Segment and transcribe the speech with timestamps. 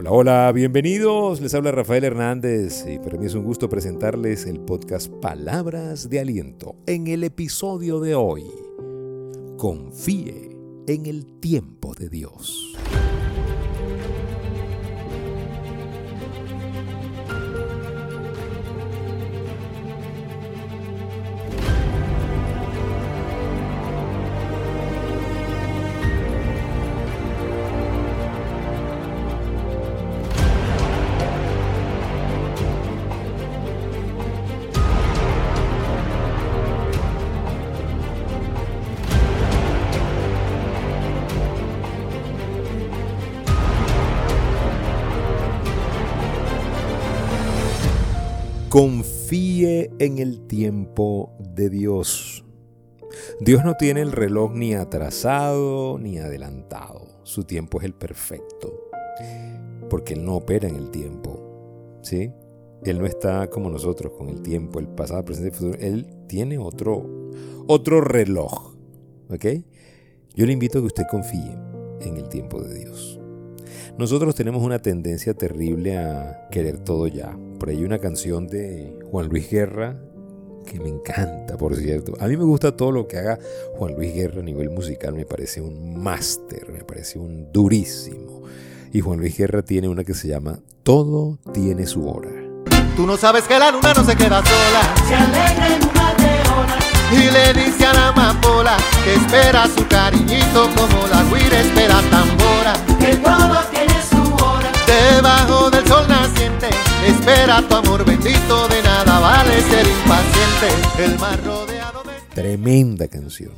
[0.00, 1.42] Hola, hola, bienvenidos.
[1.42, 6.20] Les habla Rafael Hernández y para mí es un gusto presentarles el podcast Palabras de
[6.20, 6.74] Aliento.
[6.86, 8.46] En el episodio de hoy,
[9.58, 12.78] confíe en el tiempo de Dios.
[48.70, 52.44] Confíe en el tiempo de Dios.
[53.40, 57.08] Dios no tiene el reloj ni atrasado ni adelantado.
[57.24, 58.72] Su tiempo es el perfecto.
[59.88, 61.98] Porque Él no opera en el tiempo.
[62.02, 62.32] ¿Sí?
[62.84, 65.78] Él no está como nosotros con el tiempo, el pasado, presente y futuro.
[65.80, 67.32] Él tiene otro,
[67.66, 68.76] otro reloj.
[69.30, 69.46] ¿Ok?
[70.36, 71.58] Yo le invito a que usted confíe
[72.02, 73.19] en el tiempo de Dios.
[73.98, 77.36] Nosotros tenemos una tendencia terrible a querer todo ya.
[77.58, 79.96] Por ahí hay una canción de Juan Luis Guerra
[80.66, 82.14] que me encanta, por cierto.
[82.20, 83.38] A mí me gusta todo lo que haga
[83.76, 88.42] Juan Luis Guerra a nivel musical, me parece un máster, me parece un durísimo.
[88.92, 92.30] Y Juan Luis Guerra tiene una que se llama Todo tiene su hora.
[92.96, 94.94] Tú no sabes que la luna no se queda sola.
[95.08, 96.78] Se alegra en una leona
[97.12, 102.74] Y le dice a la amapola que espera su cariñito como la guira espera tambora.
[102.98, 103.69] que todo tiene su hora.
[105.00, 106.68] Debajo del sol naciente,
[107.06, 111.04] espera tu amor bendito, de nada vale ser impaciente.
[111.04, 112.12] El mar rodeado de...
[112.34, 113.54] Tremenda canción.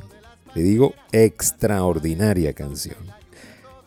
[0.55, 2.95] Le digo extraordinaria canción.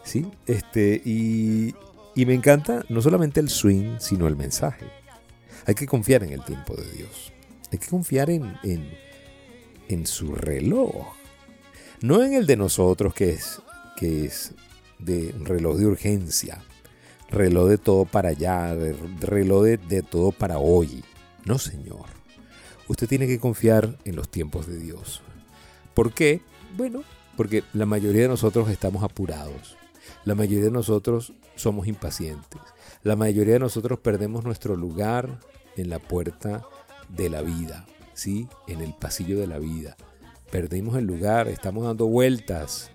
[0.04, 0.26] ¿Sí?
[0.46, 1.74] Este, y,
[2.14, 4.84] y me encanta no solamente el swing, sino el mensaje.
[5.64, 7.32] Hay que confiar en el tiempo de Dios.
[7.72, 8.86] Hay que confiar en, en,
[9.88, 11.06] en su reloj.
[12.02, 13.62] No en el de nosotros, que es,
[13.96, 14.52] que es
[14.98, 16.62] de reloj de urgencia,
[17.30, 18.74] reloj de todo para allá,
[19.20, 21.04] reloj de, de todo para hoy.
[21.44, 22.06] No, señor.
[22.88, 25.22] Usted tiene que confiar en los tiempos de Dios.
[25.94, 26.40] ¿Por qué?
[26.76, 27.02] Bueno,
[27.36, 29.76] porque la mayoría de nosotros estamos apurados.
[30.24, 32.60] La mayoría de nosotros somos impacientes.
[33.02, 35.40] La mayoría de nosotros perdemos nuestro lugar
[35.76, 36.62] en la puerta
[37.08, 38.48] de la vida, ¿sí?
[38.66, 39.96] En el pasillo de la vida.
[40.50, 42.90] Perdimos el lugar, estamos dando vueltas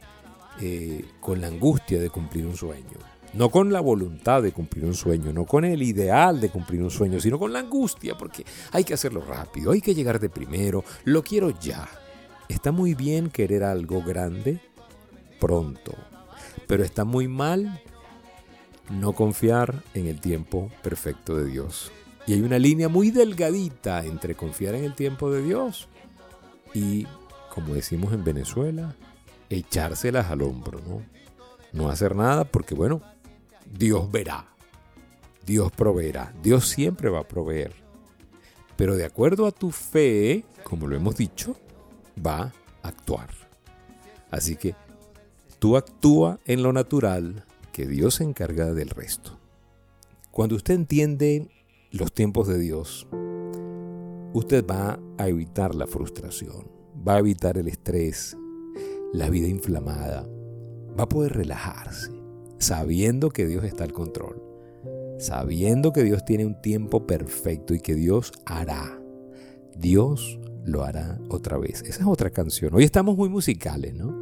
[0.59, 3.10] eh, con la angustia de cumplir un sueño.
[3.34, 6.92] No con la voluntad de cumplir un sueño, no con el ideal de cumplir un
[6.92, 10.84] sueño, sino con la angustia, porque hay que hacerlo rápido, hay que llegar de primero,
[11.06, 11.88] lo quiero ya.
[12.50, 14.59] Está muy bien querer algo grande
[15.40, 15.94] pronto,
[16.68, 17.81] pero está muy mal
[18.90, 21.91] no confiar en el tiempo perfecto de Dios.
[22.28, 25.88] Y hay una línea muy delgadita entre confiar en el tiempo de Dios
[26.74, 27.08] y,
[27.53, 28.96] como decimos en Venezuela,
[29.50, 31.02] echárselas al hombro, ¿no?
[31.74, 33.02] No hacer nada porque, bueno,
[33.72, 34.48] Dios verá,
[35.46, 37.74] Dios proveerá, Dios siempre va a proveer.
[38.76, 41.56] Pero de acuerdo a tu fe, como lo hemos dicho,
[42.26, 43.30] va a actuar.
[44.30, 44.76] Así que
[45.59, 49.40] tú actúa en lo natural, que Dios se encarga del resto.
[50.32, 51.50] Cuando usted entiende
[51.92, 53.08] los tiempos de Dios,
[54.34, 56.68] usted va a evitar la frustración,
[57.08, 58.38] va a evitar el estrés,
[59.14, 60.28] la vida inflamada,
[60.98, 62.21] va a poder relajarse,
[62.61, 64.41] sabiendo que Dios está al control,
[65.17, 69.01] sabiendo que Dios tiene un tiempo perfecto y que Dios hará.
[69.75, 71.81] Dios lo hará otra vez.
[71.81, 72.73] Esa es otra canción.
[72.75, 74.16] Hoy estamos muy musicales, ¿no?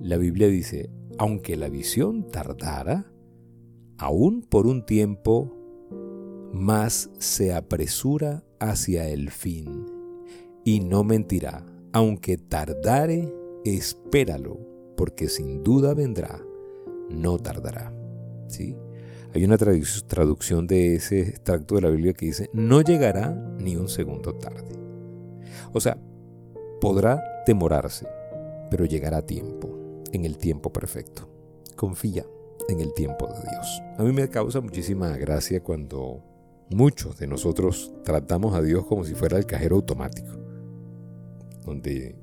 [0.00, 3.10] La Biblia dice, aunque la visión tardara,
[3.96, 5.56] aún por un tiempo,
[6.52, 9.86] más se apresura hacia el fin,
[10.64, 13.32] y no mentirá, aunque tardare,
[13.64, 14.58] espéralo,
[14.96, 16.42] porque sin duda vendrá,
[17.12, 17.92] no tardará.
[18.48, 18.76] ¿Sí?
[19.34, 23.76] Hay una tradu- traducción de ese extracto de la Biblia que dice, no llegará ni
[23.76, 24.72] un segundo tarde.
[25.72, 25.96] O sea,
[26.80, 28.06] podrá demorarse,
[28.70, 29.70] pero llegará a tiempo,
[30.12, 31.28] en el tiempo perfecto.
[31.76, 32.26] Confía
[32.68, 33.82] en el tiempo de Dios.
[33.98, 36.22] A mí me causa muchísima gracia cuando
[36.70, 40.32] muchos de nosotros tratamos a Dios como si fuera el cajero automático,
[41.64, 42.16] donde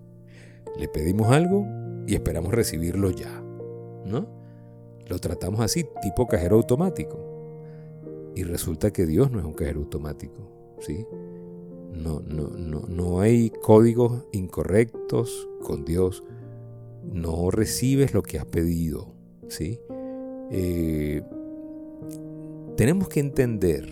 [0.77, 1.65] le pedimos algo
[2.07, 3.41] y esperamos recibirlo ya,
[4.05, 4.38] ¿no?
[5.09, 7.17] Lo tratamos así, tipo cajero automático.
[8.35, 11.05] Y resulta que Dios no es un cajero automático, ¿sí?
[11.91, 16.23] No, no, no, no hay códigos incorrectos con Dios.
[17.03, 19.13] No recibes lo que has pedido,
[19.47, 19.79] ¿sí?
[20.51, 21.21] Eh,
[22.77, 23.87] tenemos que entender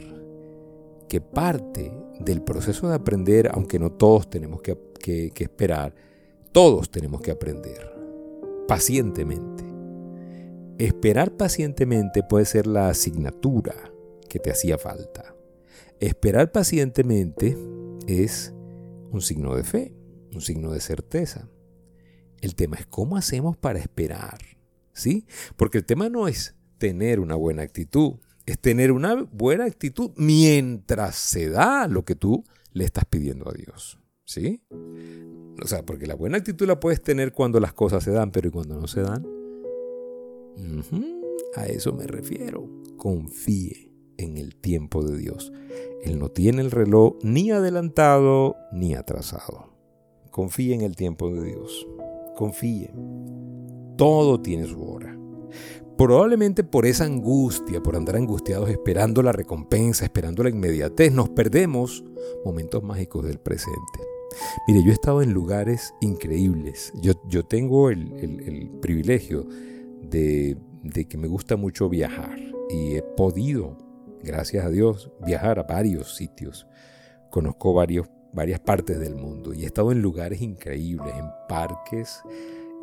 [1.10, 5.94] que parte del proceso de aprender, aunque no todos tenemos que, que- que esperar,
[6.52, 7.94] todos tenemos que aprender
[8.68, 9.64] pacientemente.
[10.78, 13.74] Esperar pacientemente puede ser la asignatura
[14.30, 15.36] que te hacía falta.
[16.00, 17.58] Esperar pacientemente
[18.06, 18.54] es
[19.10, 19.96] un signo de fe,
[20.36, 21.50] un signo de certeza.
[22.42, 24.38] El tema es cómo hacemos para esperar,
[24.94, 25.26] ¿sí?
[25.56, 31.16] Porque el tema no es tener una buena actitud, es tener una buena actitud mientras
[31.16, 34.62] se da lo que tú le estás pidiendo a Dios, ¿sí?
[35.60, 38.50] O sea, porque la buena actitud la puedes tener cuando las cosas se dan, pero
[38.50, 39.37] ¿y cuando no se dan?
[41.56, 42.68] A eso me refiero.
[42.98, 45.52] Confíe en el tiempo de Dios.
[46.04, 49.74] Él no tiene el reloj ni adelantado ni atrasado.
[50.32, 51.88] Confíe en el tiempo de Dios.
[52.36, 52.92] Confíe.
[53.98, 55.18] Todo tiene su hora.
[55.98, 62.04] Probablemente por esa angustia, por andar angustiados esperando la recompensa, esperando la inmediatez, nos perdemos
[62.46, 64.00] momentos mágicos del presente.
[64.68, 66.94] Mire, yo he estado en lugares increíbles.
[67.02, 69.48] Yo, yo tengo el, el- el privilegio
[70.10, 70.58] de,
[71.10, 72.40] que me gusta mucho viajar
[72.70, 73.78] y he podido,
[74.24, 76.68] gracias a Dios, viajar a varios sitios.
[77.30, 82.22] Conozco varios, varias partes del mundo y he estado en lugares increíbles, en parques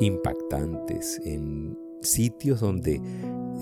[0.00, 3.00] impactantes, en sitios donde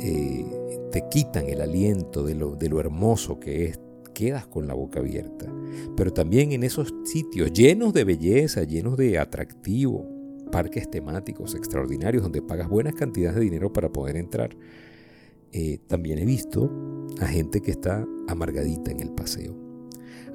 [0.01, 0.47] eh,
[0.91, 3.81] te quitan el aliento de lo, de lo hermoso que es.
[4.15, 5.51] Quedas con la boca abierta.
[5.97, 10.07] Pero también en esos sitios llenos de belleza, llenos de atractivo,
[10.53, 14.57] parques temáticos extraordinarios donde pagas buenas cantidades de dinero para poder entrar.
[15.51, 16.71] Eh, también he visto
[17.21, 19.57] a gente que está amargadita en el paseo,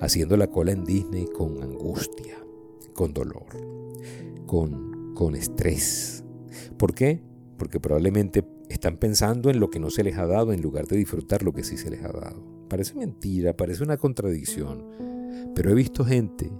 [0.02, 2.36] haciendo la cola en Disney con angustia,
[2.94, 3.46] con dolor,
[4.46, 6.26] con, con estrés.
[6.78, 7.22] ¿Por qué?
[7.58, 10.98] Porque probablemente están pensando en lo que no se les ha dado en lugar de
[10.98, 12.44] disfrutar lo que sí se les ha dado.
[12.68, 14.84] Parece mentira, parece una contradicción,
[15.56, 16.52] pero he visto gente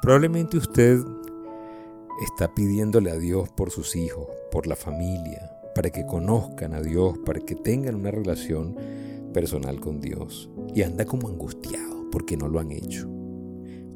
[0.02, 1.00] Probablemente usted
[2.22, 7.18] está pidiéndole a Dios por sus hijos, por la familia, para que conozcan a Dios,
[7.24, 8.76] para que tengan una relación
[9.32, 13.08] personal con Dios y anda como angustiado porque no lo han hecho.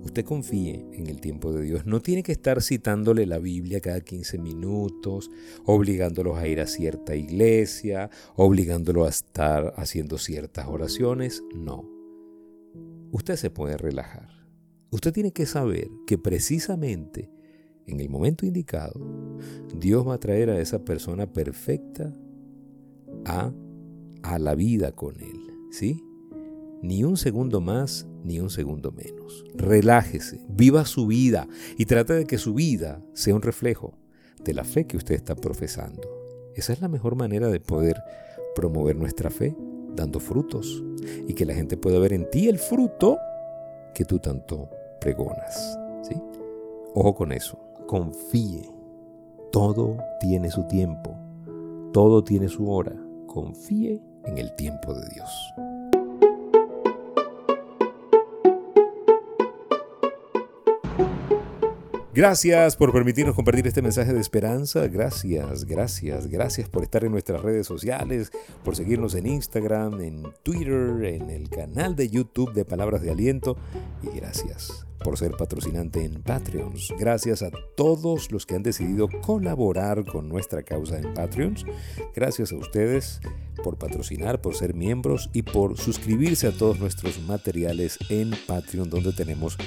[0.03, 1.85] Usted confíe en el tiempo de Dios.
[1.85, 5.31] No tiene que estar citándole la Biblia cada 15 minutos,
[5.65, 11.43] obligándolos a ir a cierta iglesia, obligándolo a estar haciendo ciertas oraciones.
[11.55, 11.96] No.
[13.17, 14.29] Usted se puede relajar.
[14.91, 17.31] Usted tiene que saber que precisamente
[17.87, 19.01] en el momento indicado,
[19.75, 22.13] Dios va a traer a esa persona perfecta
[23.25, 23.55] a,
[24.23, 25.41] a la vida con Él.
[25.71, 26.05] ¿Sí?
[26.83, 29.47] Ni un segundo más, ni un segundo menos.
[29.55, 33.97] Relájese, viva su vida y trate de que su vida sea un reflejo
[34.45, 36.03] de la fe que usted está profesando.
[36.55, 37.97] Esa es la mejor manera de poder
[38.55, 39.57] promover nuestra fe,
[39.95, 40.85] dando frutos
[41.27, 43.19] y que la gente pueda ver en ti el fruto
[43.95, 44.69] que tú tanto
[45.01, 45.79] pregonas.
[46.03, 46.15] ¿sí?
[46.95, 48.71] Ojo con eso, confíe.
[49.53, 51.15] Todo tiene su tiempo,
[51.93, 52.95] todo tiene su hora.
[53.27, 55.31] Confíe en el tiempo de Dios.
[62.17, 64.89] Gracias por permitirnos compartir este mensaje de esperanza.
[64.89, 68.33] Gracias, gracias, gracias por estar en nuestras redes sociales,
[68.65, 73.59] por seguirnos en Instagram, en Twitter, en el canal de YouTube de Palabras de Aliento.
[74.03, 76.95] Y gracias por ser patrocinante en Patreons.
[76.99, 81.67] Gracias a todos los que han decidido colaborar con nuestra causa en Patreons.
[82.15, 83.21] Gracias a ustedes
[83.63, 89.13] por patrocinar, por ser miembros y por suscribirse a todos nuestros materiales en Patreon, donde
[89.13, 89.59] tenemos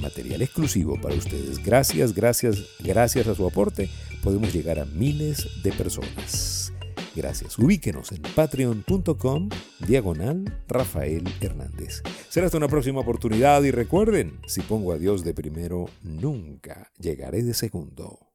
[0.00, 1.62] material exclusivo para ustedes.
[1.64, 3.88] Gracias, gracias, gracias a su aporte
[4.22, 6.72] podemos llegar a miles de personas.
[7.14, 7.58] Gracias.
[7.58, 9.50] Ubíquenos en patreon.com
[9.86, 12.02] diagonal Rafael Hernández.
[12.30, 17.42] Será hasta una próxima oportunidad y recuerden, si pongo a Dios de primero, nunca llegaré
[17.42, 18.31] de segundo.